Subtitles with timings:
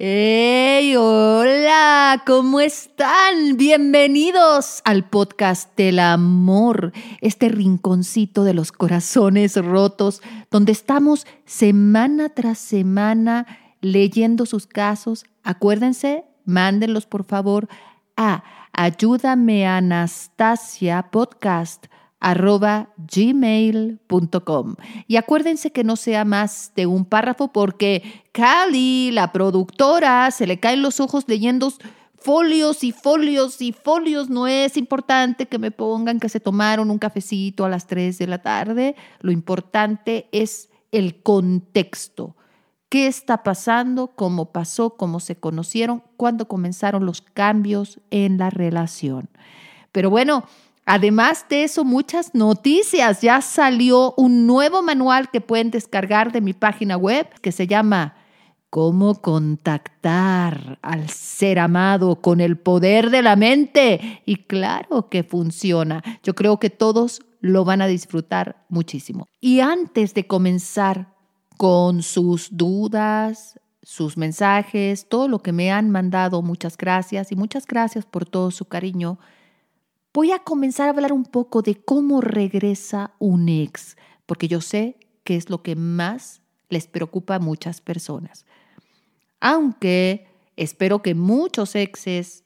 [0.00, 0.94] ¡Hey!
[0.94, 2.22] ¡Hola!
[2.24, 3.56] ¿Cómo están?
[3.56, 10.22] Bienvenidos al podcast del amor, este rinconcito de los corazones rotos,
[10.52, 13.44] donde estamos semana tras semana
[13.80, 15.24] leyendo sus casos.
[15.42, 17.66] Acuérdense, mándenlos por favor
[18.16, 21.86] a ayúdame Anastasia podcast
[22.20, 24.76] arroba gmail.com.
[25.06, 30.58] Y acuérdense que no sea más de un párrafo porque Cali, la productora, se le
[30.58, 31.72] caen los ojos leyendo
[32.16, 34.28] folios y folios y folios.
[34.28, 38.26] No es importante que me pongan que se tomaron un cafecito a las 3 de
[38.26, 38.96] la tarde.
[39.20, 42.34] Lo importante es el contexto.
[42.88, 44.08] ¿Qué está pasando?
[44.08, 44.96] ¿Cómo pasó?
[44.96, 46.02] ¿Cómo se conocieron?
[46.16, 49.28] ¿Cuándo comenzaron los cambios en la relación?
[49.92, 50.44] Pero bueno,
[50.90, 53.20] Además de eso, muchas noticias.
[53.20, 58.16] Ya salió un nuevo manual que pueden descargar de mi página web que se llama
[58.70, 64.22] Cómo contactar al ser amado con el poder de la mente.
[64.24, 66.02] Y claro que funciona.
[66.22, 69.26] Yo creo que todos lo van a disfrutar muchísimo.
[69.42, 71.12] Y antes de comenzar
[71.58, 77.66] con sus dudas, sus mensajes, todo lo que me han mandado, muchas gracias y muchas
[77.66, 79.18] gracias por todo su cariño
[80.12, 84.96] voy a comenzar a hablar un poco de cómo regresa un ex, porque yo sé
[85.24, 88.46] que es lo que más les preocupa a muchas personas.
[89.40, 92.44] Aunque espero que muchos exes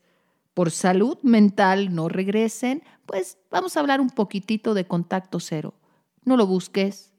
[0.55, 5.75] por salud mental no regresen, pues vamos a hablar un poquitito de contacto cero.
[6.25, 7.13] No lo busques,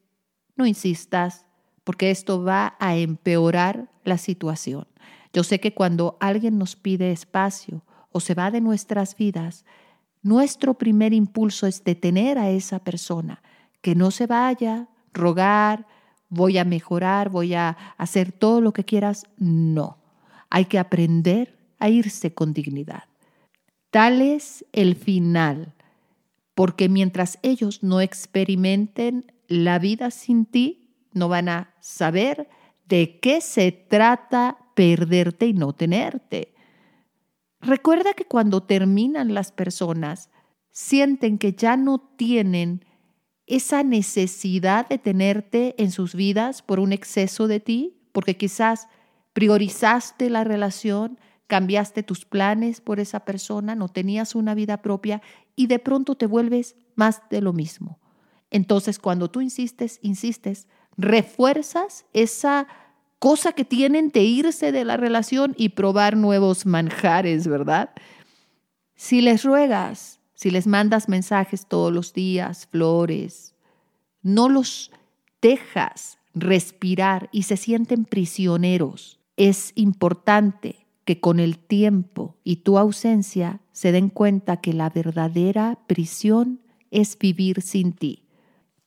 [0.55, 1.45] no insistas,
[1.83, 4.87] porque esto va a empeorar la situación.
[5.33, 9.65] Yo sé que cuando alguien nos pide espacio o se va de nuestras vidas,
[10.23, 13.43] nuestro primer impulso es detener a esa persona,
[13.81, 15.85] que no se vaya, rogar,
[16.29, 19.25] voy a mejorar, voy a hacer todo lo que quieras.
[19.37, 19.97] No,
[20.49, 23.03] hay que aprender a irse con dignidad.
[23.91, 25.75] Tal es el final,
[26.55, 32.49] porque mientras ellos no experimenten la vida sin ti, no van a saber
[32.87, 36.52] de qué se trata perderte y no tenerte.
[37.65, 40.29] Recuerda que cuando terminan las personas,
[40.71, 42.83] sienten que ya no tienen
[43.45, 48.87] esa necesidad de tenerte en sus vidas por un exceso de ti, porque quizás
[49.31, 55.21] priorizaste la relación, cambiaste tus planes por esa persona, no tenías una vida propia
[55.55, 57.99] y de pronto te vuelves más de lo mismo.
[58.49, 62.67] Entonces, cuando tú insistes, insistes, refuerzas esa
[63.23, 67.91] cosa que tienen de irse de la relación y probar nuevos manjares, ¿verdad?
[68.95, 73.55] Si les ruegas, si les mandas mensajes todos los días, flores,
[74.23, 74.91] no los
[75.41, 79.21] dejas respirar y se sienten prisioneros.
[79.37, 85.79] Es importante que con el tiempo y tu ausencia se den cuenta que la verdadera
[85.87, 86.59] prisión
[86.91, 88.22] es vivir sin ti.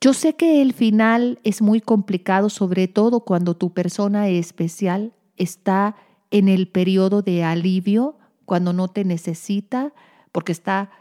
[0.06, 5.96] Yo sé que el final es muy complicado, sobre todo cuando tu persona especial está
[6.30, 9.92] en el periodo de alivio, cuando no te necesita,
[10.30, 10.92] porque está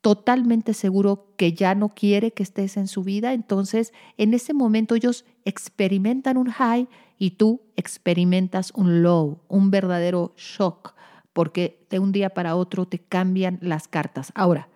[0.00, 3.34] totalmente seguro que ya no quiere que estés en su vida.
[3.34, 6.88] Entonces, en ese momento ellos experimentan un high
[7.18, 10.94] y tú experimentas un low, un verdadero shock,
[11.34, 14.32] porque de un día para otro te cambian las cartas.
[14.34, 14.70] Ahora,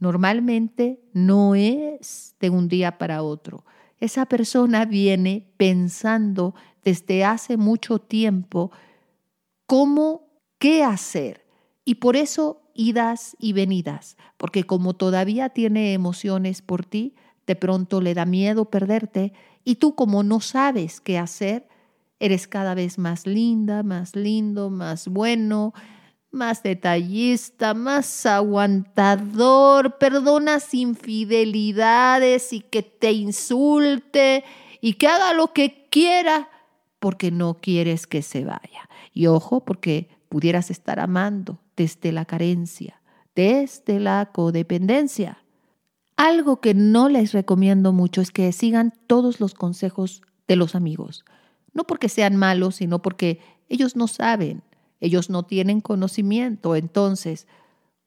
[0.00, 3.64] Normalmente no es de un día para otro.
[3.98, 8.70] Esa persona viene pensando desde hace mucho tiempo
[9.66, 10.28] cómo,
[10.58, 11.46] qué hacer.
[11.84, 17.14] Y por eso idas y venidas, porque como todavía tiene emociones por ti,
[17.46, 19.32] de pronto le da miedo perderte
[19.64, 21.68] y tú como no sabes qué hacer,
[22.18, 25.74] eres cada vez más linda, más lindo, más bueno,
[26.34, 34.44] más detallista, más aguantador, perdonas infidelidades y que te insulte
[34.80, 36.50] y que haga lo que quiera
[36.98, 38.88] porque no quieres que se vaya.
[39.12, 43.00] Y ojo, porque pudieras estar amando desde la carencia,
[43.34, 45.38] desde la codependencia.
[46.16, 51.24] Algo que no les recomiendo mucho es que sigan todos los consejos de los amigos.
[51.72, 54.62] No porque sean malos, sino porque ellos no saben
[55.04, 57.46] ellos no tienen conocimiento, entonces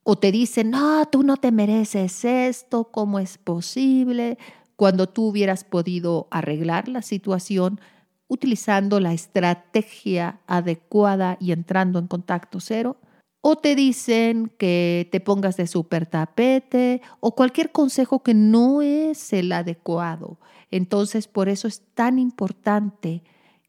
[0.10, 4.38] o te dicen, no, tú no te mereces esto, ¿cómo es posible?
[4.78, 7.82] Cuando tú hubieras podido arreglar la situación
[8.30, 12.96] utilizando la estrategia adecuada y entrando en contacto cero.
[13.42, 19.34] O te dicen que te pongas de super tapete o cualquier consejo que no es
[19.34, 20.40] el adecuado.
[20.72, 23.24] Entonces, por eso es tan importante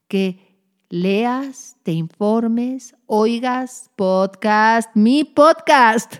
[0.07, 0.48] que
[0.90, 6.17] leas, te informes, oigas podcast, mi podcast.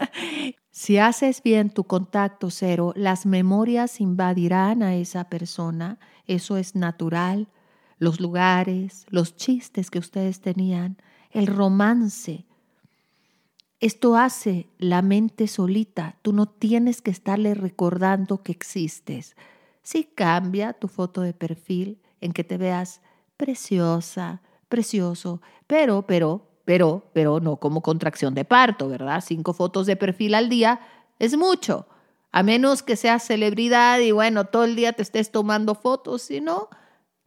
[0.70, 5.98] si haces bien tu contacto cero, las memorias invadirán a esa persona.
[6.26, 7.48] Eso es natural.
[7.98, 10.98] Los lugares, los chistes que ustedes tenían,
[11.30, 12.44] el romance.
[13.80, 16.16] Esto hace la mente solita.
[16.22, 19.36] Tú no tienes que estarle recordando que existes.
[19.82, 23.00] Si cambia tu foto de perfil en que te veas
[23.36, 29.22] preciosa, precioso, pero, pero, pero, pero no como contracción de parto, ¿verdad?
[29.26, 30.80] Cinco fotos de perfil al día
[31.18, 31.86] es mucho,
[32.32, 36.68] a menos que seas celebridad y bueno, todo el día te estés tomando fotos, sino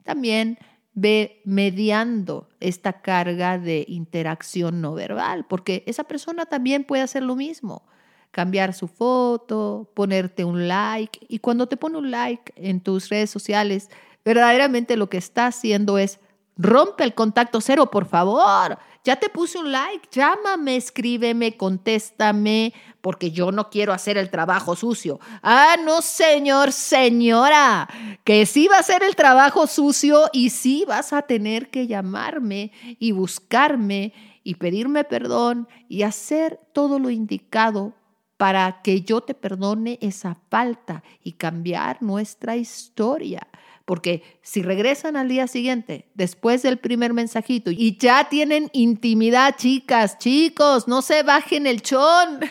[0.03, 0.57] también
[0.93, 7.35] ve mediando esta carga de interacción no verbal, porque esa persona también puede hacer lo
[7.35, 7.85] mismo,
[8.31, 13.29] cambiar su foto, ponerte un like, y cuando te pone un like en tus redes
[13.29, 13.89] sociales,
[14.27, 16.19] verdaderamente lo que está haciendo es
[16.57, 18.77] rompe el contacto cero, por favor.
[19.05, 24.75] Ya te puse un like, llámame, escríbeme, contéstame, porque yo no quiero hacer el trabajo
[24.75, 25.21] sucio.
[25.41, 27.87] Ah, no, señor, señora,
[28.25, 32.73] que sí va a hacer el trabajo sucio y sí vas a tener que llamarme
[32.99, 34.11] y buscarme
[34.43, 37.93] y pedirme perdón y hacer todo lo indicado
[38.35, 43.47] para que yo te perdone esa falta y cambiar nuestra historia.
[43.87, 50.17] Porque si regresan al día siguiente, después del primer mensajito, y ya tienen intimidad, chicas,
[50.17, 52.41] chicos, no se bajen el chón.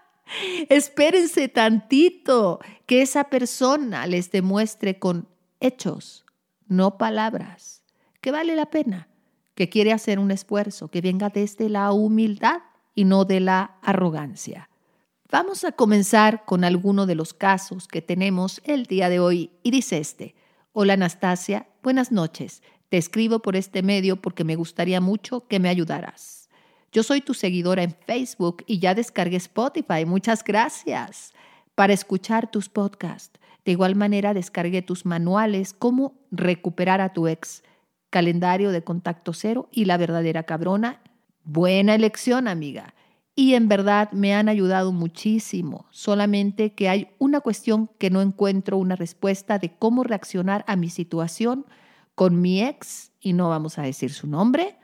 [0.68, 5.26] Espérense tantito que esa persona les demuestre con
[5.58, 6.24] hechos,
[6.68, 7.82] no palabras,
[8.20, 9.08] que vale la pena,
[9.56, 12.58] que quiere hacer un esfuerzo, que venga desde la humildad
[12.94, 14.70] y no de la arrogancia.
[15.32, 19.72] Vamos a comenzar con alguno de los casos que tenemos el día de hoy y
[19.72, 20.36] dice este.
[20.78, 22.62] Hola Anastasia, buenas noches.
[22.90, 26.50] Te escribo por este medio porque me gustaría mucho que me ayudaras.
[26.92, 30.04] Yo soy tu seguidora en Facebook y ya descargué Spotify.
[30.04, 31.32] Muchas gracias
[31.74, 33.40] para escuchar tus podcasts.
[33.64, 37.62] De igual manera descargué tus manuales Cómo recuperar a tu ex,
[38.10, 41.00] calendario de contacto cero y la verdadera cabrona.
[41.42, 42.95] Buena elección, amiga
[43.38, 48.78] y en verdad me han ayudado muchísimo, solamente que hay una cuestión que no encuentro
[48.78, 51.66] una respuesta de cómo reaccionar a mi situación
[52.14, 54.78] con mi ex, y no vamos a decir su nombre,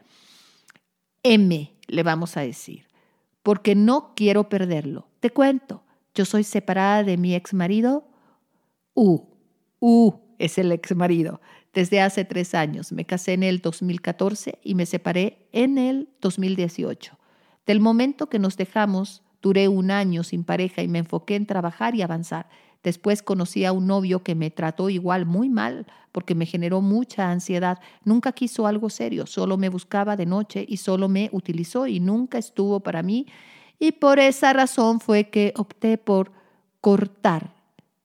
[1.23, 2.87] M le vamos a decir,
[3.43, 5.09] porque no quiero perderlo.
[5.21, 5.83] Te cuento,
[6.15, 8.07] yo soy separada de mi ex marido,
[8.93, 9.29] U,
[9.81, 11.41] U es el ex marido,
[11.73, 12.93] desde hace tres años.
[12.93, 17.17] Me casé en el 2014 y me separé en el 2018.
[17.67, 21.95] Del momento que nos dejamos, duré un año sin pareja y me enfoqué en trabajar
[21.95, 22.49] y avanzar.
[22.83, 27.31] Después conocí a un novio que me trató igual muy mal porque me generó mucha
[27.31, 27.79] ansiedad.
[28.05, 32.39] Nunca quiso algo serio, solo me buscaba de noche y solo me utilizó y nunca
[32.39, 33.27] estuvo para mí.
[33.79, 36.33] Y por esa razón fue que opté por
[36.81, 37.55] cortar.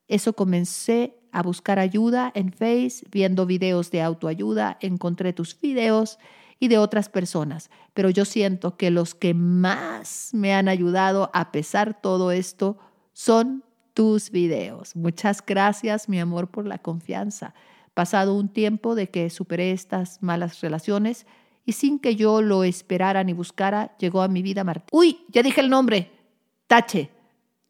[0.08, 6.20] Eso comencé a buscar ayuda en Face, viendo videos de autoayuda, encontré tus videos
[6.60, 7.70] y de otras personas.
[7.94, 12.78] Pero yo siento que los que más me han ayudado a pesar todo esto
[13.14, 13.64] son
[13.94, 14.96] tus videos.
[14.96, 17.54] Muchas gracias, mi amor, por la confianza.
[17.94, 21.26] Pasado un tiempo de que superé estas malas relaciones
[21.66, 24.88] y sin que yo lo esperara ni buscara, llegó a mi vida Martín.
[24.92, 26.12] Uy, ya dije el nombre.
[26.68, 27.10] Tache.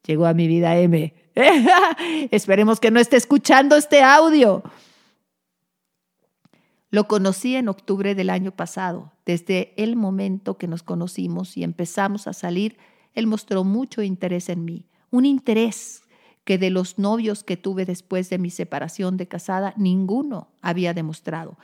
[0.06, 1.14] Llegó a mi vida M.
[2.30, 4.62] Esperemos que no esté escuchando este audio.
[6.90, 9.12] Lo conocí en octubre del año pasado.
[9.26, 12.78] Desde el momento que nos conocimos y empezamos a salir,
[13.12, 16.02] él mostró mucho interés en mí, un interés
[16.44, 21.58] que de los novios que tuve después de mi separación de casada, ninguno había demostrado.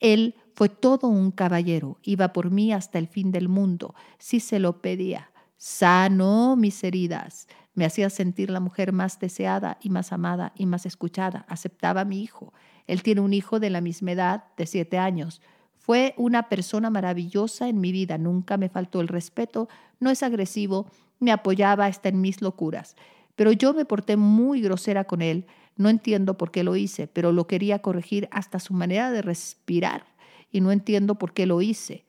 [0.00, 4.58] Él fue todo un caballero, iba por mí hasta el fin del mundo, si se
[4.58, 5.30] lo pedía.
[5.56, 10.84] Sanó mis heridas, me hacía sentir la mujer más deseada y más amada y más
[10.84, 12.52] escuchada, aceptaba a mi hijo.
[12.88, 15.40] Él tiene un hijo de la misma edad, de siete años.
[15.76, 19.68] Fue una persona maravillosa en mi vida, nunca me faltó el respeto,
[20.00, 20.90] no es agresivo,
[21.20, 22.96] me apoyaba hasta en mis locuras.
[23.36, 27.30] Pero yo me porté muy grosera con él, no entiendo por qué lo hice, pero
[27.30, 30.06] lo quería corregir hasta su manera de respirar
[30.50, 32.04] y no entiendo por qué lo hice.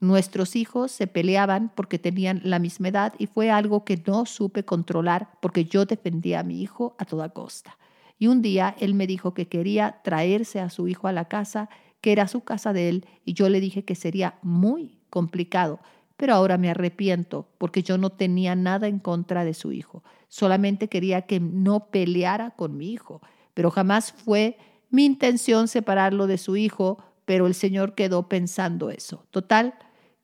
[0.00, 4.64] Nuestros hijos se peleaban porque tenían la misma edad y fue algo que no supe
[4.64, 7.78] controlar porque yo defendía a mi hijo a toda costa.
[8.18, 11.68] Y un día él me dijo que quería traerse a su hijo a la casa,
[12.00, 15.80] que era su casa de él, y yo le dije que sería muy complicado.
[16.16, 20.02] Pero ahora me arrepiento porque yo no tenía nada en contra de su hijo.
[20.28, 23.22] Solamente quería que no peleara con mi hijo.
[23.54, 24.58] Pero jamás fue
[24.90, 26.98] mi intención separarlo de su hijo
[27.28, 29.26] pero el Señor quedó pensando eso.
[29.30, 29.74] Total,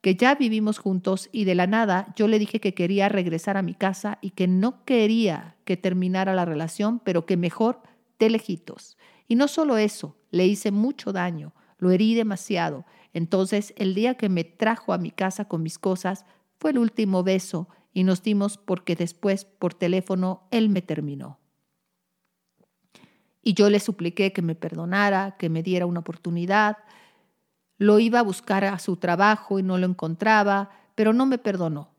[0.05, 3.63] que ya vivimos juntos y de la nada yo le dije que quería regresar a
[3.63, 7.81] mi casa y que no quería que terminara la relación, pero que mejor
[8.19, 8.99] de lejitos.
[9.29, 12.85] Y no solo eso, le hice mucho daño, lo herí demasiado.
[13.15, 16.27] Entonces, el día que me trajo a mi casa con mis cosas,
[16.59, 21.39] fue el último beso y nos dimos porque después, por teléfono, él me terminó.
[23.43, 26.77] Y yo le supliqué que me perdonara, que me diera una oportunidad,
[27.79, 31.91] lo iba a buscar a su trabajo y no lo encontraba, pero no me perdonó.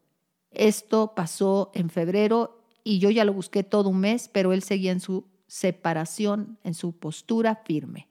[0.52, 4.92] Esto pasó en febrero y yo ya lo busqué todo un mes, pero él seguía
[4.92, 8.08] en su separación, en su postura firme.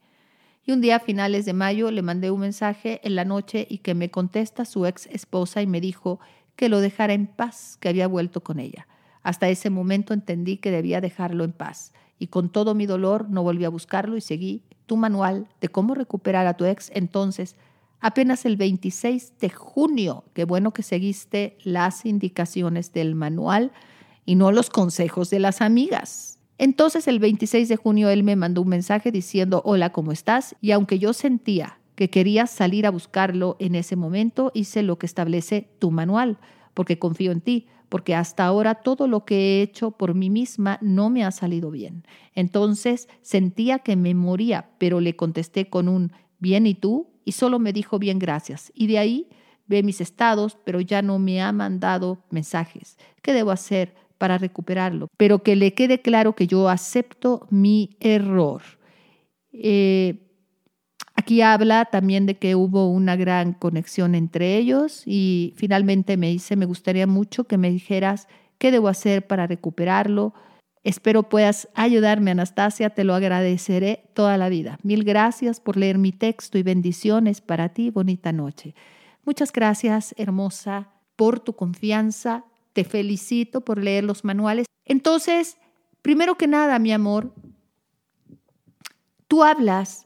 [0.67, 3.79] Y un día a finales de mayo le mandé un mensaje en la noche y
[3.79, 6.21] que me contesta su ex esposa y me dijo
[6.57, 8.87] que lo dejara en paz, que había vuelto con ella.
[9.23, 13.43] Hasta ese momento entendí que debía dejarlo en paz y con todo mi dolor no
[13.43, 17.57] volví a buscarlo y seguí tu manual de cómo recuperar a tu ex entonces
[18.01, 20.25] apenas el 26 de junio.
[20.35, 23.73] Qué bueno que seguiste las indicaciones del manual
[24.27, 26.39] y no los consejos de las amigas.
[26.59, 30.55] Entonces el 26 de junio él me mandó un mensaje diciendo, hola, ¿cómo estás?
[30.61, 35.07] Y aunque yo sentía que quería salir a buscarlo en ese momento, hice lo que
[35.07, 36.39] establece tu manual,
[36.75, 40.79] porque confío en ti, porque hasta ahora todo lo que he hecho por mí misma
[40.81, 42.05] no me ha salido bien.
[42.35, 47.59] Entonces sentía que me moría, pero le contesté con un bien y tú, y solo
[47.59, 48.73] me dijo bien gracias.
[48.75, 49.29] Y de ahí
[49.67, 52.99] ve mis estados, pero ya no me ha mandado mensajes.
[53.23, 55.09] ¿Qué debo hacer para recuperarlo?
[55.17, 58.63] Pero que le quede claro que yo acepto mi error.
[59.53, 60.24] Eh,
[61.25, 66.55] Aquí habla también de que hubo una gran conexión entre ellos y finalmente me dice,
[66.55, 68.29] me gustaría mucho que me dijeras
[68.59, 70.35] qué debo hacer para recuperarlo.
[70.83, 74.79] Espero puedas ayudarme, Anastasia, te lo agradeceré toda la vida.
[74.83, 77.89] Mil gracias por leer mi texto y bendiciones para ti.
[77.89, 78.75] Bonita noche.
[79.25, 82.45] Muchas gracias, hermosa, por tu confianza.
[82.75, 84.67] Te felicito por leer los manuales.
[84.85, 85.57] Entonces,
[86.03, 87.33] primero que nada, mi amor,
[89.27, 90.05] tú hablas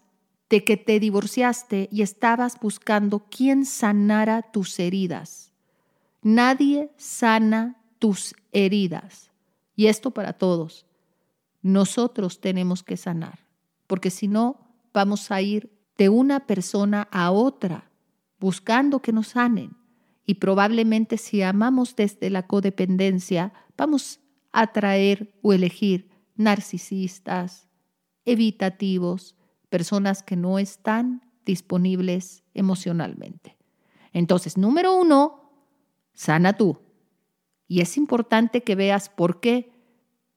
[0.50, 5.52] de que te divorciaste y estabas buscando quién sanara tus heridas.
[6.22, 9.30] Nadie sana tus heridas.
[9.76, 10.86] Y esto para todos.
[11.62, 13.40] Nosotros tenemos que sanar,
[13.86, 17.90] porque si no, vamos a ir de una persona a otra
[18.38, 19.76] buscando que nos sanen.
[20.24, 24.20] Y probablemente si amamos desde la codependencia, vamos
[24.52, 27.68] a atraer o elegir narcisistas,
[28.24, 29.34] evitativos,
[29.68, 33.56] personas que no están disponibles emocionalmente.
[34.12, 35.52] Entonces, número uno,
[36.12, 36.78] sana tú.
[37.66, 39.70] Y es importante que veas por qué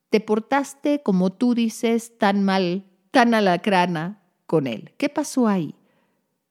[0.10, 4.94] te portaste, como tú dices, tan mal, tan alacrana con él.
[4.98, 5.76] ¿Qué pasó ahí?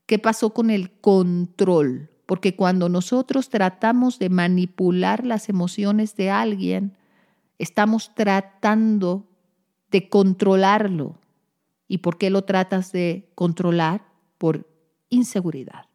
[0.06, 2.10] ¿Qué pasó con el control?
[2.24, 6.96] Porque cuando nosotros tratamos de manipular las emociones de alguien,
[7.58, 9.28] estamos tratando
[9.90, 11.19] de controlarlo,
[11.90, 14.06] ¿Y por qué lo tratas de controlar?
[14.38, 14.68] Por
[15.08, 15.86] inseguridad.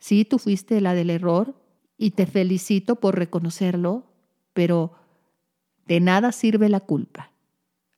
[0.00, 1.54] Sí, tú fuiste la del error
[1.96, 4.02] y te felicito por reconocerlo,
[4.52, 4.94] pero
[5.86, 7.30] de nada sirve la culpa.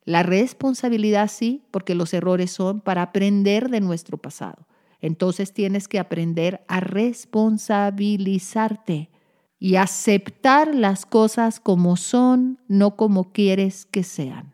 [0.03, 4.67] La responsabilidad sí, porque los errores son para aprender de nuestro pasado.
[5.01, 9.09] Entonces tienes que aprender a responsabilizarte
[9.57, 14.53] y aceptar las cosas como son, no como quieres que sean.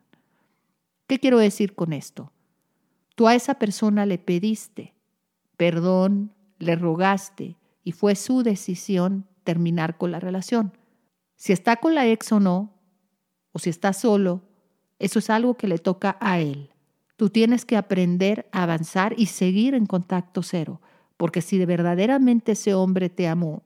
[1.05, 2.31] ¿Qué quiero decir con esto?
[3.15, 4.95] Tú a esa persona le pediste
[5.57, 10.73] perdón, le rogaste y fue su decisión terminar con la relación.
[11.35, 12.73] Si está con la ex o no,
[13.51, 14.41] o si está solo,
[14.99, 16.71] eso es algo que le toca a él.
[17.17, 20.81] Tú tienes que aprender a avanzar y seguir en contacto cero,
[21.17, 23.63] porque si verdaderamente ese hombre te amó,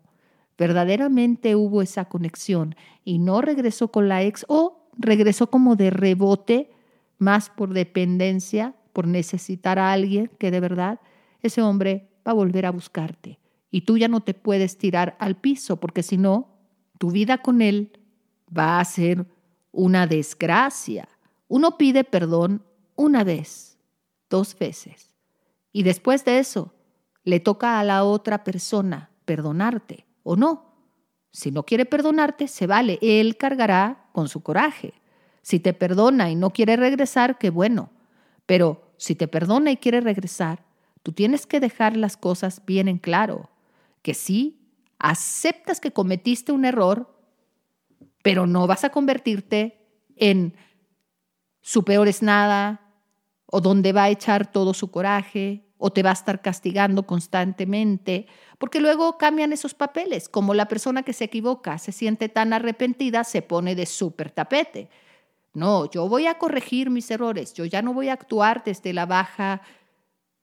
[0.58, 6.72] verdaderamente hubo esa conexión y no regresó con la ex o regresó como de rebote,
[7.18, 11.00] más por dependencia, por necesitar a alguien que de verdad
[11.42, 13.40] ese hombre va a volver a buscarte.
[13.72, 16.58] Y tú ya no te puedes tirar al piso, porque si no,
[16.98, 18.00] tu vida con él
[18.56, 19.26] va a ser
[19.72, 21.08] una desgracia.
[21.48, 22.64] Uno pide perdón
[22.96, 23.78] una vez,
[24.30, 25.16] dos veces.
[25.72, 26.74] Y después de eso,
[27.24, 30.70] le toca a la otra persona perdonarte o no.
[31.32, 32.98] Si no quiere perdonarte, se vale.
[33.02, 34.94] Él cargará con su coraje.
[35.42, 37.92] Si te perdona y no quiere regresar, qué bueno.
[38.50, 40.66] Pero si te perdona y quiere regresar,
[41.04, 43.52] tú tienes que dejar las cosas bien en claro.
[44.02, 44.60] Que sí,
[44.98, 47.16] aceptas que cometiste un error,
[48.24, 50.56] pero no vas a convertirte en
[51.62, 52.82] su peor es nada
[53.46, 58.26] o donde va a echar todo su coraje o te va a estar castigando constantemente,
[58.58, 63.24] porque luego cambian esos papeles, como la persona que se equivoca se siente tan arrepentida,
[63.26, 64.90] se pone de súper tapete.
[65.60, 69.06] No, yo voy a corregir mis errores, yo ya no voy a actuar desde la
[69.06, 69.62] baja,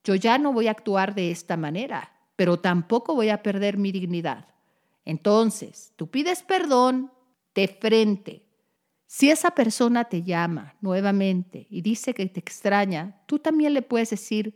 [0.04, 3.92] yo ya no voy a actuar de esta manera, pero tampoco voy a perder mi
[3.92, 4.46] dignidad.
[5.06, 7.10] Entonces, tú pides perdón
[7.54, 8.44] de frente.
[9.06, 14.10] Si esa persona te llama nuevamente y dice que te extraña, tú también le puedes
[14.10, 14.54] decir,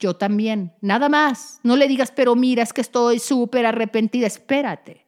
[0.00, 1.60] yo también, nada más.
[1.62, 5.06] No le digas, pero mira, es que estoy súper arrepentida, espérate.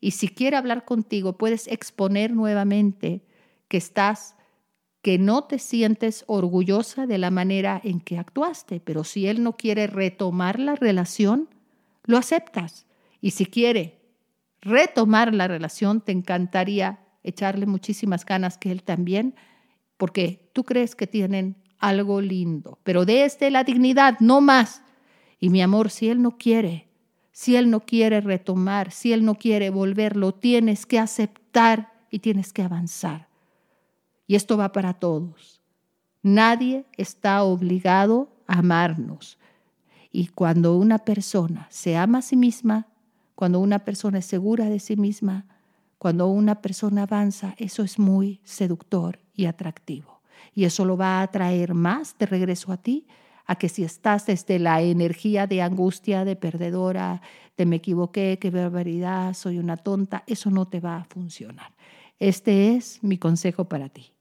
[0.00, 3.26] Y si quiere hablar contigo, puedes exponer nuevamente
[3.68, 4.36] que estás,
[5.02, 9.56] que no te sientes orgullosa de la manera en que actuaste, pero si él no
[9.56, 11.48] quiere retomar la relación,
[12.04, 12.86] lo aceptas.
[13.20, 14.00] Y si quiere
[14.60, 19.34] retomar la relación, te encantaría echarle muchísimas ganas que él también,
[19.96, 24.82] porque tú crees que tienen algo lindo, pero desde la dignidad, no más.
[25.38, 26.88] Y mi amor, si él no quiere,
[27.32, 32.20] si él no quiere retomar, si él no quiere volver, lo tienes que aceptar y
[32.20, 33.25] tienes que avanzar.
[34.26, 35.60] Y esto va para todos.
[36.22, 39.38] Nadie está obligado a amarnos.
[40.10, 42.88] Y cuando una persona se ama a sí misma,
[43.34, 45.46] cuando una persona es segura de sí misma,
[45.98, 50.20] cuando una persona avanza, eso es muy seductor y atractivo.
[50.54, 53.06] Y eso lo va a atraer más de regreso a ti
[53.46, 57.22] a que si estás desde la energía de angustia, de perdedora,
[57.56, 61.72] de me equivoqué, qué barbaridad, soy una tonta, eso no te va a funcionar.
[62.18, 64.15] Este es mi consejo para ti.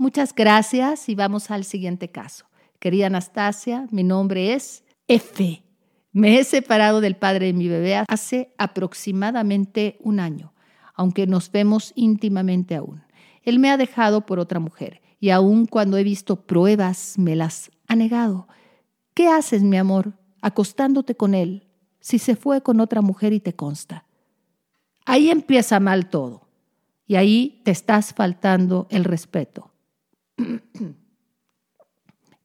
[0.00, 2.46] Muchas gracias y vamos al siguiente caso.
[2.78, 5.62] Querida Anastasia, mi nombre es F.
[6.10, 10.54] Me he separado del padre de mi bebé hace aproximadamente un año,
[10.94, 13.02] aunque nos vemos íntimamente aún.
[13.42, 17.70] Él me ha dejado por otra mujer y aun cuando he visto pruebas me las
[17.86, 18.48] ha negado.
[19.12, 21.68] ¿Qué haces, mi amor, acostándote con él
[22.00, 24.06] si se fue con otra mujer y te consta?
[25.04, 26.48] Ahí empieza mal todo
[27.06, 29.69] y ahí te estás faltando el respeto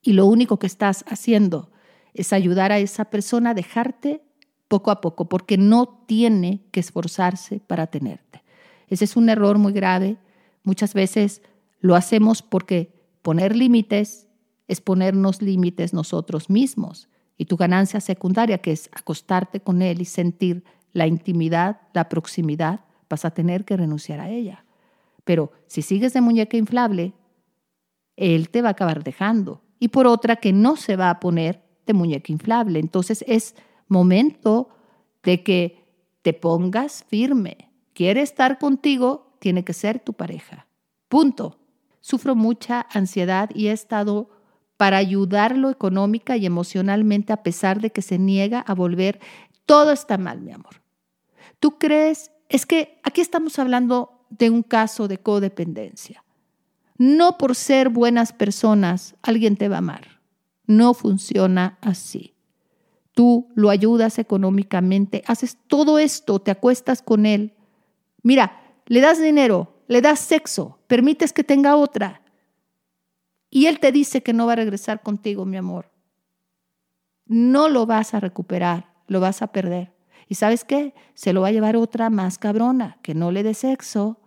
[0.01, 1.71] y lo único que estás haciendo
[2.13, 4.21] es ayudar a esa persona a dejarte
[4.67, 8.43] poco a poco, porque no tiene que esforzarse para tenerte.
[8.87, 10.17] Ese es un error muy grave.
[10.63, 11.41] Muchas veces
[11.79, 14.27] lo hacemos porque poner límites
[14.67, 17.09] es ponernos límites nosotros mismos.
[17.37, 22.81] Y tu ganancia secundaria, que es acostarte con él y sentir la intimidad, la proximidad,
[23.09, 24.65] vas a tener que renunciar a ella.
[25.23, 27.13] Pero si sigues de muñeca inflable,
[28.17, 29.61] él te va a acabar dejando.
[29.79, 32.79] Y por otra que no se va a poner de muñeca inflable.
[32.79, 33.55] Entonces es
[33.87, 34.69] momento
[35.23, 35.83] de que
[36.21, 37.71] te pongas firme.
[37.93, 40.67] Quiere estar contigo, tiene que ser tu pareja.
[41.07, 41.59] Punto.
[42.01, 44.29] Sufro mucha ansiedad y he estado
[44.77, 49.19] para ayudarlo económica y emocionalmente a pesar de que se niega a volver.
[49.65, 50.81] Todo está mal, mi amor.
[51.59, 52.31] ¿Tú crees?
[52.49, 56.24] Es que aquí estamos hablando de un caso de codependencia.
[56.97, 60.21] No por ser buenas personas alguien te va a amar.
[60.65, 62.33] No funciona así.
[63.13, 67.53] Tú lo ayudas económicamente, haces todo esto, te acuestas con él.
[68.23, 72.21] Mira, le das dinero, le das sexo, permites que tenga otra.
[73.49, 75.91] Y él te dice que no va a regresar contigo, mi amor.
[77.25, 79.93] No lo vas a recuperar, lo vas a perder.
[80.27, 80.93] ¿Y sabes qué?
[81.13, 84.19] Se lo va a llevar otra más cabrona, que no le dé sexo,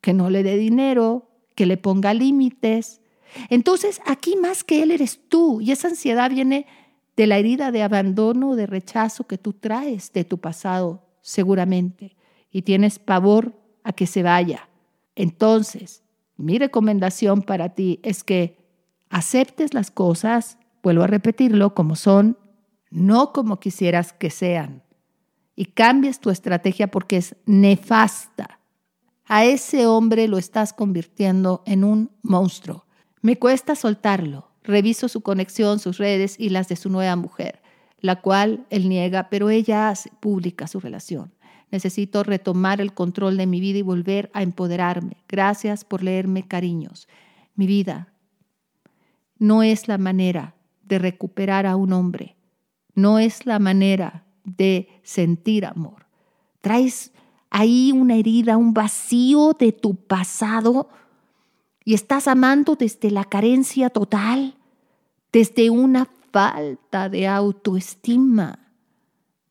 [0.00, 3.00] que no le dé dinero, que le ponga límites.
[3.50, 6.66] Entonces, aquí más que él eres tú y esa ansiedad viene
[7.16, 12.16] de la herida de abandono, de rechazo que tú traes de tu pasado, seguramente,
[12.50, 14.68] y tienes pavor a que se vaya.
[15.14, 16.02] Entonces,
[16.36, 18.58] mi recomendación para ti es que
[19.10, 22.36] aceptes las cosas, vuelvo a repetirlo, como son,
[22.90, 24.82] no como quisieras que sean,
[25.56, 28.60] y cambies tu estrategia porque es nefasta
[29.26, 32.86] a ese hombre lo estás convirtiendo en un monstruo.
[33.22, 34.50] Me cuesta soltarlo.
[34.62, 37.60] Reviso su conexión, sus redes y las de su nueva mujer,
[38.00, 41.32] la cual él niega, pero ella hace pública su relación.
[41.70, 45.16] Necesito retomar el control de mi vida y volver a empoderarme.
[45.28, 47.08] Gracias por leerme, cariños.
[47.56, 48.12] Mi vida
[49.38, 52.36] no es la manera de recuperar a un hombre.
[52.94, 56.06] No es la manera de sentir amor.
[56.60, 57.12] Traes
[57.56, 60.88] hay una herida, un vacío de tu pasado
[61.84, 64.56] y estás amando desde la carencia total,
[65.32, 68.72] desde una falta de autoestima,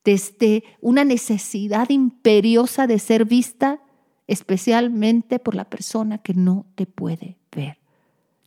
[0.03, 3.79] desde una necesidad imperiosa de ser vista,
[4.27, 7.77] especialmente por la persona que no te puede ver.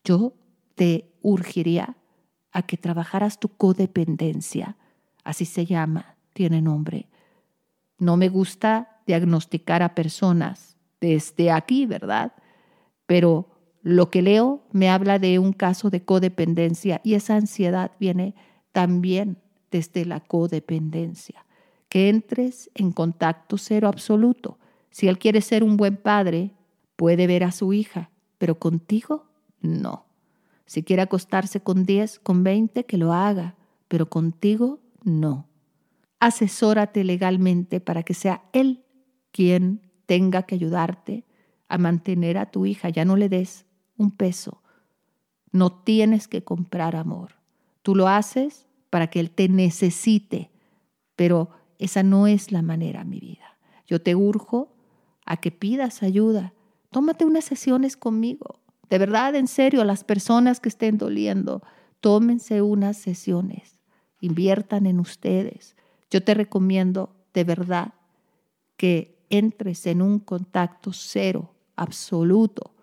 [0.04, 0.34] Yo
[0.74, 1.96] te urgiría
[2.52, 4.76] a que trabajaras tu codependencia.
[5.24, 7.08] Así se llama, tiene nombre.
[7.98, 12.32] No me gusta diagnosticar a personas desde aquí, ¿verdad?
[13.06, 13.48] Pero
[13.82, 18.34] lo que leo me habla de un caso de codependencia y esa ansiedad viene
[18.72, 19.38] también
[19.70, 21.46] desde la codependencia.
[21.88, 24.58] Que entres en contacto cero absoluto.
[24.90, 26.50] Si él quiere ser un buen padre,
[26.96, 29.26] puede ver a su hija, pero contigo
[29.60, 30.06] no.
[30.66, 33.54] Si quiere acostarse con 10, con 20, que lo haga,
[33.86, 35.46] pero contigo no.
[36.18, 38.82] Asesórate legalmente para que sea él
[39.36, 41.26] quien tenga que ayudarte
[41.68, 42.88] a mantener a tu hija.
[42.88, 43.66] Ya no le des
[43.98, 44.62] un peso.
[45.52, 47.34] No tienes que comprar amor.
[47.82, 50.50] Tú lo haces para que él te necesite,
[51.16, 53.58] pero esa no es la manera, mi vida.
[53.86, 54.74] Yo te urjo
[55.26, 56.54] a que pidas ayuda.
[56.90, 58.60] Tómate unas sesiones conmigo.
[58.88, 61.62] De verdad, en serio, las personas que estén doliendo,
[62.00, 63.80] tómense unas sesiones,
[64.20, 65.76] inviertan en ustedes.
[66.10, 67.92] Yo te recomiendo de verdad
[68.78, 72.74] que entres en un contacto cero, absoluto,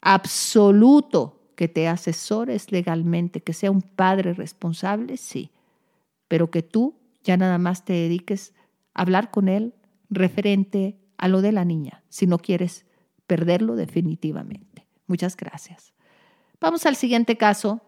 [0.00, 5.50] absoluto, que te asesores legalmente, que sea un padre responsable, sí,
[6.28, 8.54] pero que tú ya nada más te dediques
[8.92, 9.74] a hablar con él
[10.10, 12.86] referente a lo de la niña, si no quieres
[13.26, 14.86] perderlo definitivamente.
[15.06, 15.92] Muchas gracias.
[16.60, 17.80] Vamos al siguiente caso.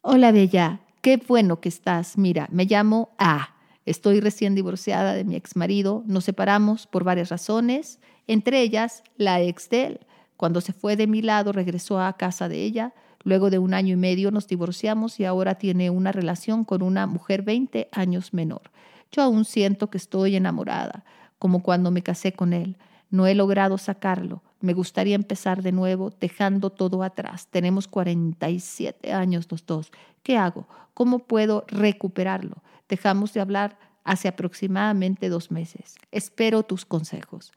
[0.00, 0.80] Hola, Bella.
[1.00, 2.16] Qué bueno que estás.
[2.16, 3.53] Mira, me llamo A.
[3.86, 6.02] Estoy recién divorciada de mi ex marido.
[6.06, 10.00] Nos separamos por varias razones, entre ellas la ex de él.
[10.36, 12.94] Cuando se fue de mi lado, regresó a casa de ella.
[13.22, 17.06] Luego de un año y medio nos divorciamos y ahora tiene una relación con una
[17.06, 18.70] mujer 20 años menor.
[19.12, 21.04] Yo aún siento que estoy enamorada,
[21.38, 22.76] como cuando me casé con él.
[23.14, 24.42] No he logrado sacarlo.
[24.60, 27.46] Me gustaría empezar de nuevo, dejando todo atrás.
[27.46, 29.92] Tenemos 47 años los dos.
[30.24, 30.66] ¿Qué hago?
[30.94, 32.56] ¿Cómo puedo recuperarlo?
[32.88, 35.94] Dejamos de hablar hace aproximadamente dos meses.
[36.10, 37.52] Espero tus consejos.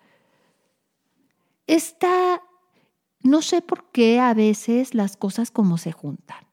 [1.66, 2.44] Esta,
[3.24, 6.46] no sé por qué a veces las cosas como se juntan.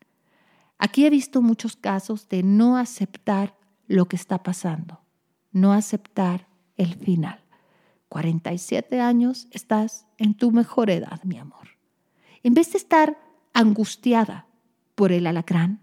[0.79, 3.55] Aquí he visto muchos casos de no aceptar
[3.87, 5.03] lo que está pasando,
[5.53, 7.44] no aceptar el final.
[8.15, 11.71] 47 años estás en tu mejor edad, mi amor.
[12.45, 13.19] En vez de estar
[13.53, 14.47] angustiada
[14.95, 15.83] por el alacrán,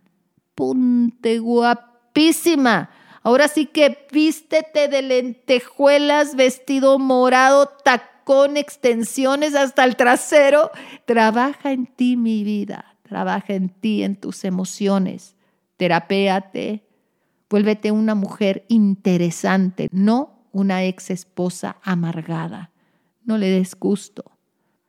[0.56, 2.90] ponte guapísima.
[3.22, 10.72] Ahora sí que vístete de lentejuelas, vestido morado, tacón, extensiones hasta el trasero.
[11.06, 12.96] Trabaja en ti, mi vida.
[13.04, 15.36] Trabaja en ti, en tus emociones.
[15.76, 16.88] Terapéate.
[17.50, 22.72] Vuélvete una mujer interesante, no una ex esposa amargada.
[23.24, 24.24] No le des gusto.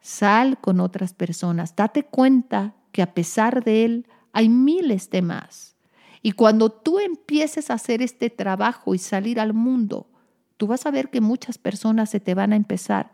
[0.01, 1.77] Sal con otras personas.
[1.77, 5.77] Date cuenta que a pesar de él hay miles de más.
[6.23, 10.09] Y cuando tú empieces a hacer este trabajo y salir al mundo,
[10.57, 13.13] tú vas a ver que muchas personas se te van a empezar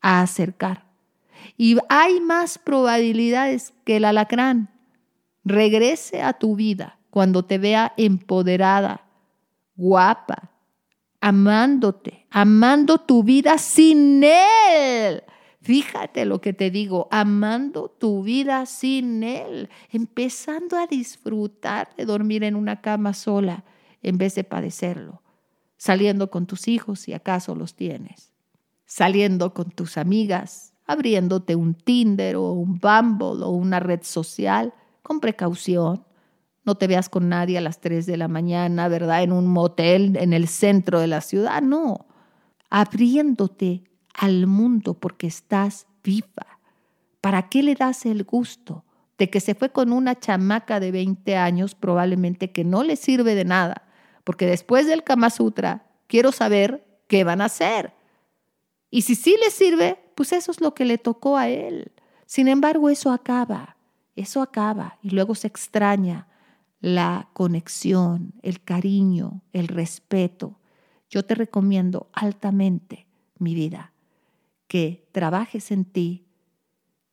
[0.00, 0.86] a acercar.
[1.56, 4.70] Y hay más probabilidades que el alacrán
[5.44, 9.06] regrese a tu vida cuando te vea empoderada,
[9.76, 10.50] guapa,
[11.20, 15.22] amándote, amando tu vida sin Él.
[15.60, 22.44] Fíjate lo que te digo, amando tu vida sin Él, empezando a disfrutar de dormir
[22.44, 23.64] en una cama sola
[24.02, 25.22] en vez de padecerlo,
[25.76, 28.32] saliendo con tus hijos si acaso los tienes,
[28.86, 35.20] saliendo con tus amigas, abriéndote un Tinder o un Bumble o una red social con
[35.20, 36.04] precaución,
[36.68, 39.22] no te veas con nadie a las 3 de la mañana, ¿verdad?
[39.22, 42.04] En un motel en el centro de la ciudad, no.
[42.68, 46.60] Abriéndote al mundo porque estás viva.
[47.22, 48.84] ¿Para qué le das el gusto
[49.16, 53.34] de que se fue con una chamaca de 20 años probablemente que no le sirve
[53.34, 53.88] de nada?
[54.24, 57.94] Porque después del Kama Sutra quiero saber qué van a hacer.
[58.90, 61.92] Y si sí le sirve, pues eso es lo que le tocó a él.
[62.26, 63.78] Sin embargo, eso acaba,
[64.16, 66.28] eso acaba y luego se extraña
[66.80, 70.58] la conexión, el cariño, el respeto.
[71.10, 73.06] Yo te recomiendo altamente,
[73.38, 73.92] mi vida,
[74.66, 76.26] que trabajes en ti,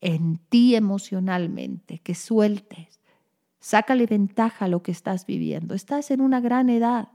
[0.01, 2.99] en ti emocionalmente, que sueltes.
[3.59, 5.73] Sácale ventaja a lo que estás viviendo.
[5.73, 7.09] Estás en una gran edad,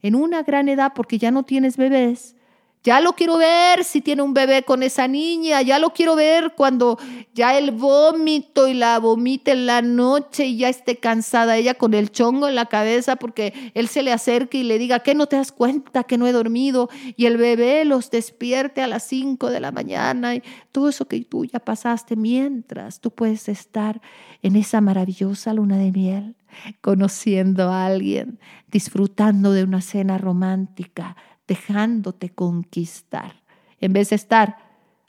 [0.00, 2.36] en una gran edad porque ya no tienes bebés,
[2.84, 6.54] Ya lo quiero ver si tiene un bebé con esa niña, ya lo quiero ver
[6.56, 6.98] cuando
[7.32, 11.94] ya el vómito y la vomite en la noche y ya esté cansada ella con
[11.94, 15.26] el chongo en la cabeza porque él se le acerque y le diga que no
[15.26, 19.50] te das cuenta que no he dormido y el bebé los despierte a las 5
[19.50, 20.42] de la mañana y
[20.72, 24.00] todo eso que tú ya pasaste mientras tú puedes estar
[24.42, 26.34] en esa maravillosa luna de miel,
[26.80, 28.40] conociendo a alguien,
[28.72, 31.16] disfrutando de una cena romántica
[31.52, 33.42] dejándote conquistar.
[33.78, 34.56] En vez de estar,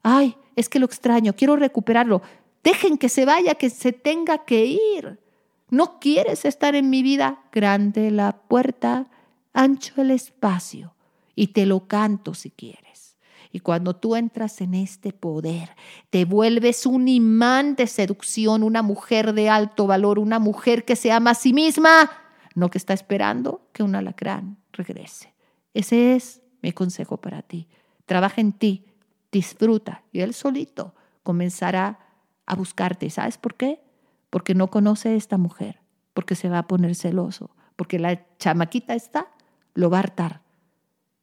[0.02, 2.22] ay, es que lo extraño, quiero recuperarlo.
[2.66, 5.22] Dejen que se vaya, que se tenga que ir.
[5.70, 7.46] No quieres estar en mi vida.
[7.54, 9.08] Grande la puerta,
[9.54, 10.96] ancho el espacio.
[11.34, 13.16] Y te lo canto si quieres.
[13.54, 15.70] Y cuando tú entras en este poder,
[16.10, 21.10] te vuelves un imán de seducción, una mujer de alto valor, una mujer que se
[21.14, 22.12] ama a sí misma,
[22.54, 25.33] no que está esperando que un alacrán regrese.
[25.74, 27.68] Ese es mi consejo para ti.
[28.06, 28.86] Trabaja en ti,
[29.32, 32.00] disfruta y él solito comenzará
[32.46, 33.10] a buscarte.
[33.10, 33.82] ¿Sabes por qué?
[34.30, 35.80] Porque no conoce a esta mujer,
[36.14, 39.28] porque se va a poner celoso, porque la chamaquita está,
[39.74, 40.42] lo va a hartar.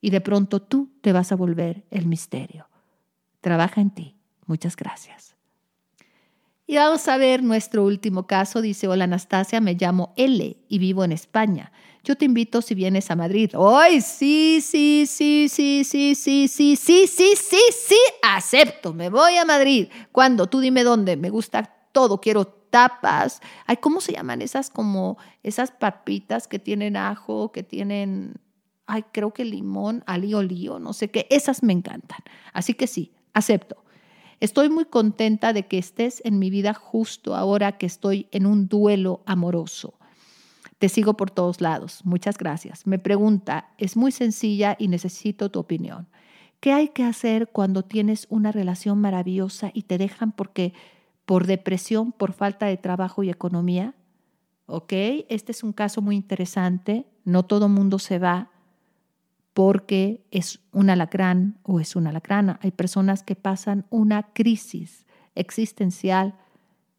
[0.00, 2.68] Y de pronto tú te vas a volver el misterio.
[3.40, 4.16] Trabaja en ti.
[4.46, 5.36] Muchas gracias.
[6.70, 8.62] Y vamos a ver nuestro último caso.
[8.62, 11.72] Dice, hola Anastasia, me llamo L y vivo en España.
[12.04, 13.50] Yo te invito si vienes a Madrid.
[13.58, 16.76] ¡Ay, sí, sí, sí, sí, sí, sí, sí, sí,
[17.08, 17.96] sí, sí, sí!
[18.22, 19.88] Acepto, me voy a Madrid.
[20.12, 20.46] ¿Cuándo?
[20.46, 21.16] Tú dime dónde.
[21.16, 23.40] Me gusta todo, quiero tapas.
[23.66, 28.34] Ay, ¿cómo se llaman esas como esas papitas que tienen ajo, que tienen,
[28.86, 31.26] ay, creo que limón, alío, lío, no sé qué.
[31.30, 32.20] Esas me encantan.
[32.52, 33.82] Así que sí, acepto.
[34.40, 38.68] Estoy muy contenta de que estés en mi vida justo ahora que estoy en un
[38.68, 39.94] duelo amoroso.
[40.78, 42.00] Te sigo por todos lados.
[42.04, 42.86] Muchas gracias.
[42.86, 46.08] Me pregunta, es muy sencilla y necesito tu opinión.
[46.58, 50.72] ¿Qué hay que hacer cuando tienes una relación maravillosa y te dejan porque
[51.26, 53.94] por depresión, por falta de trabajo y economía?
[54.64, 54.92] ¿Ok?
[55.28, 57.04] Este es un caso muy interesante.
[57.24, 58.49] No todo mundo se va
[59.54, 62.58] porque es un alacrán o es una alacrana.
[62.62, 66.36] Hay personas que pasan una crisis existencial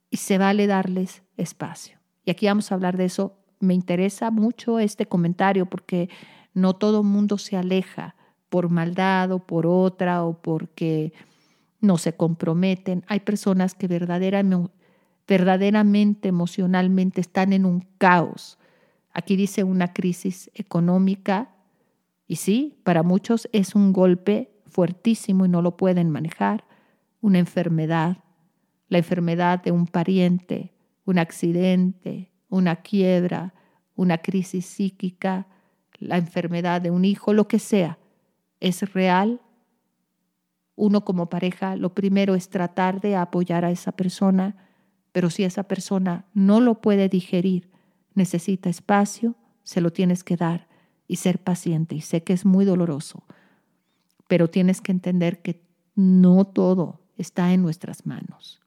[0.09, 1.99] y se vale darles espacio.
[2.25, 6.09] Y aquí vamos a hablar de eso me interesa mucho este comentario porque
[6.53, 8.15] no todo mundo se aleja
[8.49, 11.13] por maldad o por otra o porque
[11.79, 13.05] no se comprometen.
[13.07, 14.73] Hay personas que verdaderamente,
[15.27, 18.57] verdaderamente emocionalmente están en un caos.
[19.13, 21.55] Aquí dice una crisis económica
[22.31, 26.63] y sí, para muchos es un golpe fuertísimo y no lo pueden manejar.
[27.19, 28.23] Una enfermedad,
[28.87, 30.71] la enfermedad de un pariente,
[31.03, 33.53] un accidente, una quiebra,
[33.97, 35.45] una crisis psíquica,
[35.99, 37.97] la enfermedad de un hijo, lo que sea,
[38.61, 39.41] es real.
[40.75, 44.55] Uno como pareja, lo primero es tratar de apoyar a esa persona,
[45.11, 47.69] pero si esa persona no lo puede digerir,
[48.13, 50.70] necesita espacio, se lo tienes que dar
[51.11, 51.93] y ser paciente.
[51.93, 53.23] Y sé que es muy doloroso,
[54.29, 55.61] pero tienes que entender que
[55.93, 58.61] no todo está en nuestras manos.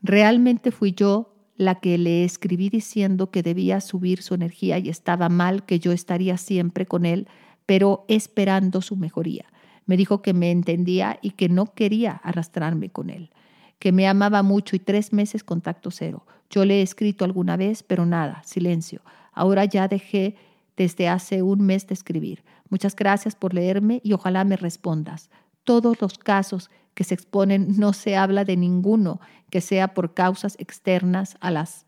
[0.00, 5.28] Realmente fui yo la que le escribí diciendo que debía subir su energía y estaba
[5.28, 7.28] mal, que yo estaría siempre con él,
[7.66, 9.44] pero esperando su mejoría.
[9.84, 13.30] Me dijo que me entendía y que no quería arrastrarme con él,
[13.78, 16.24] que me amaba mucho y tres meses contacto cero.
[16.48, 19.02] Yo le he escrito alguna vez, pero nada, silencio.
[19.34, 20.36] Ahora ya dejé
[20.76, 22.44] desde hace un mes de escribir.
[22.68, 25.30] Muchas gracias por leerme y ojalá me respondas.
[25.64, 29.20] Todos los casos que se exponen no se habla de ninguno
[29.50, 31.86] que sea por causas externas a, las,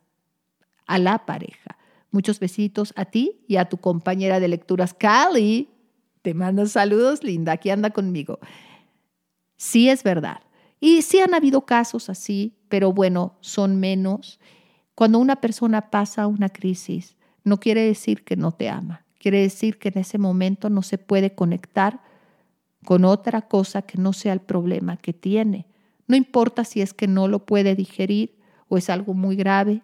[0.87, 1.79] a la pareja.
[2.11, 5.71] Muchos besitos a ti y a tu compañera de lecturas, Cali.
[6.23, 8.39] Te mando saludos, linda, aquí anda conmigo.
[9.57, 10.41] Sí es verdad.
[10.81, 14.39] Y sí han habido casos así, pero bueno, son menos.
[14.95, 19.07] Cuando una persona pasa una crisis, no quiere decir que no te ama.
[19.21, 22.03] Quiere decir que en ese momento no se puede conectar
[22.85, 25.69] con otra cosa que no sea el problema que tiene.
[26.09, 29.83] No importa si es que no lo puede digerir o es algo muy grave,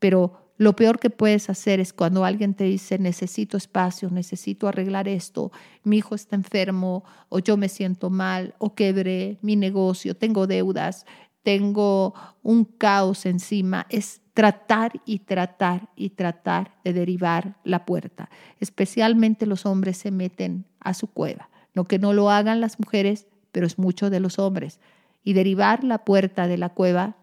[0.00, 5.06] pero lo peor que puedes hacer es cuando alguien te dice necesito espacio, necesito arreglar
[5.06, 5.52] esto,
[5.84, 11.06] mi hijo está enfermo o yo me siento mal o quebré mi negocio, tengo deudas,
[11.44, 13.86] tengo un caos encima.
[14.34, 18.28] Tratar y tratar y tratar de derivar la puerta.
[18.58, 21.48] Especialmente los hombres se meten a su cueva.
[21.72, 24.80] No que no lo hagan las mujeres, pero es mucho de los hombres.
[25.22, 27.16] Y derivar la puerta de la cueva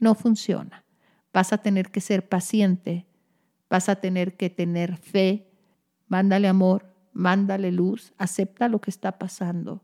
[0.00, 0.84] no funciona.
[1.32, 3.06] Vas a tener que ser paciente,
[3.70, 5.48] vas a tener que tener fe,
[6.08, 9.82] mándale amor, mándale luz, acepta lo que está pasando,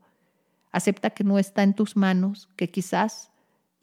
[0.73, 3.31] acepta que no está en tus manos, que quizás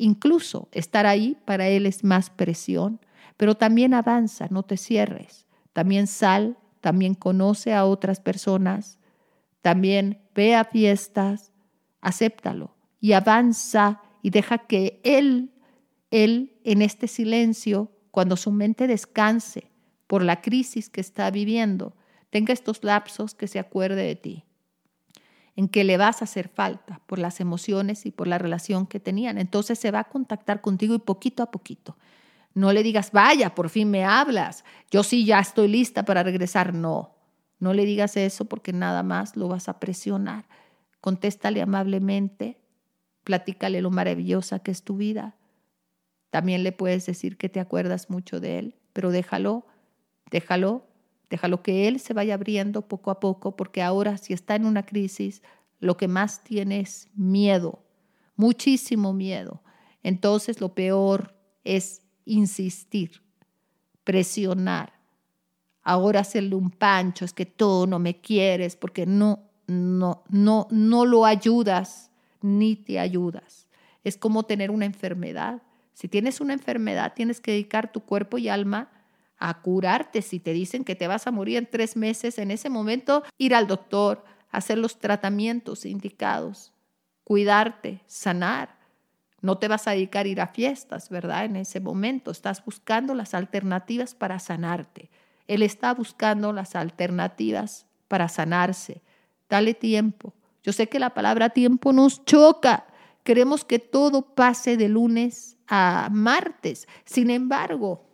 [0.02, 3.00] incluso estar ahí para él es más presión,
[3.38, 8.98] pero también avanza, no te cierres, también sal, también conoce a otras personas,
[9.62, 11.52] también ve a fiestas,
[12.02, 15.52] acéptalo y avanza y deja que él,
[16.10, 19.72] él en este silencio, cuando su mente descanse
[20.08, 21.96] por la crisis que está viviendo,
[22.32, 24.46] tenga estos lapsos que se acuerde de ti,
[25.56, 29.00] en que le vas a hacer falta por las emociones y por la relación que
[29.00, 29.38] tenían.
[29.38, 31.98] Entonces se va a contactar contigo y poquito a poquito.
[32.54, 36.74] No le digas, vaya, por fin me hablas, yo sí ya estoy lista para regresar.
[36.74, 37.16] No,
[37.60, 40.46] no le digas eso porque nada más lo vas a presionar.
[41.00, 42.60] Contéstale amablemente,
[43.24, 45.36] platícale lo maravillosa que es tu vida.
[46.30, 49.66] También le puedes decir que te acuerdas mucho de él, pero déjalo,
[50.30, 50.86] déjalo
[51.32, 54.84] Déjalo que él se vaya abriendo poco a poco, porque ahora si está en una
[54.84, 55.42] crisis,
[55.80, 57.80] lo que más tiene es miedo,
[58.36, 59.64] muchísimo miedo.
[60.04, 63.24] Entonces lo peor es insistir,
[64.04, 64.92] presionar.
[65.84, 71.06] Ahora hacerle un pancho, es que tú no me quieres porque no, no, no, no
[71.06, 73.70] lo ayudas ni te ayudas.
[74.04, 75.62] Es como tener una enfermedad.
[75.94, 78.90] Si tienes una enfermedad, tienes que dedicar tu cuerpo y alma
[79.42, 80.22] a curarte.
[80.22, 83.54] Si te dicen que te vas a morir en tres meses, en ese momento ir
[83.54, 86.72] al doctor, hacer los tratamientos indicados,
[87.24, 88.80] cuidarte, sanar.
[89.42, 91.46] No te vas a dedicar a ir a fiestas, ¿verdad?
[91.46, 95.10] En ese momento estás buscando las alternativas para sanarte.
[95.48, 99.02] Él está buscando las alternativas para sanarse.
[99.50, 100.34] Dale tiempo.
[100.64, 102.86] Yo sé que la palabra tiempo nos choca.
[103.24, 106.88] Queremos que todo pase de lunes a martes.
[107.06, 108.11] Sin embargo,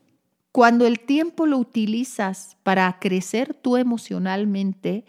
[0.58, 5.06] cuando el tiempo lo utilizas para crecer tú emocionalmente,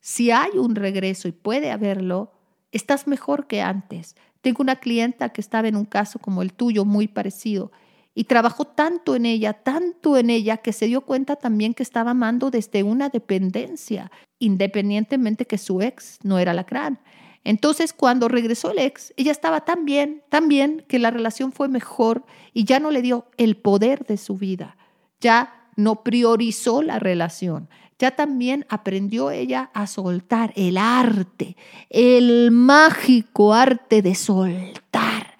[0.00, 2.32] si hay un regreso y puede haberlo,
[2.72, 4.16] estás mejor que antes.
[4.40, 7.72] Tengo una clienta que estaba en un caso como el tuyo, muy parecido,
[8.14, 12.12] y trabajó tanto en ella, tanto en ella, que se dio cuenta también que estaba
[12.12, 17.00] amando desde una dependencia, independientemente que su ex no era la gran.
[17.44, 21.68] Entonces, cuando regresó el ex, ella estaba tan bien, tan bien, que la relación fue
[21.68, 24.78] mejor y ya no le dio el poder de su vida,
[25.20, 31.56] ya no priorizó la relación, ya también aprendió ella a soltar el arte,
[31.90, 35.36] el mágico arte de soltar.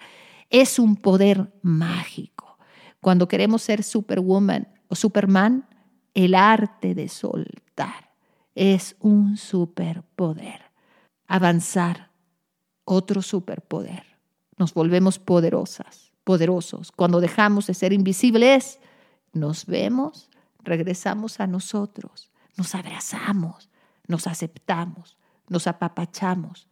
[0.51, 2.57] Es un poder mágico.
[3.01, 5.67] Cuando queremos ser superwoman o superman,
[6.13, 8.11] el arte de soltar
[8.53, 10.64] es un superpoder
[11.27, 12.11] avanzar
[12.83, 14.03] otro superpoder.
[14.57, 16.91] Nos volvemos poderosas, poderosos.
[16.91, 18.79] Cuando dejamos de ser invisibles,
[19.33, 20.29] nos vemos,
[20.63, 23.69] regresamos a nosotros, nos abrazamos,
[24.07, 25.17] nos aceptamos,
[25.49, 26.67] nos apapachamos.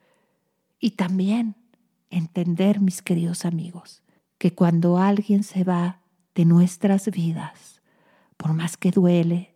[0.80, 1.56] Y también
[2.10, 4.02] entender, mis queridos amigos,
[4.38, 6.02] que cuando alguien se va
[6.36, 7.82] de nuestras vidas,
[8.38, 9.56] por más que duele,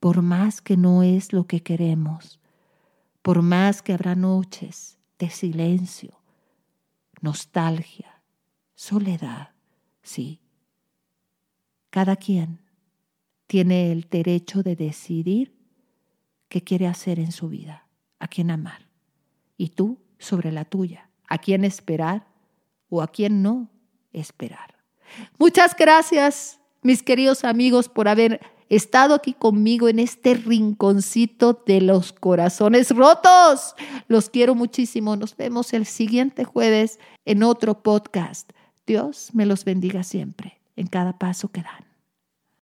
[0.00, 2.38] por más que no es lo que queremos,
[3.26, 6.22] por más que habrá noches de silencio,
[7.20, 8.22] nostalgia,
[8.76, 9.50] soledad,
[10.00, 10.38] sí.
[11.90, 12.60] Cada quien
[13.48, 15.56] tiene el derecho de decidir
[16.48, 17.88] qué quiere hacer en su vida,
[18.20, 18.86] a quién amar.
[19.56, 22.28] Y tú sobre la tuya, a quién esperar
[22.90, 23.72] o a quién no
[24.12, 24.76] esperar.
[25.36, 32.12] Muchas gracias, mis queridos amigos, por haber estado aquí conmigo en este rinconcito de los
[32.12, 33.74] corazones rotos.
[34.08, 35.16] Los quiero muchísimo.
[35.16, 38.50] Nos vemos el siguiente jueves en otro podcast.
[38.86, 41.95] Dios me los bendiga siempre en cada paso que dan.